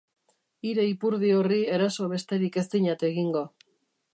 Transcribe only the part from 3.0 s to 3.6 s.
egingo.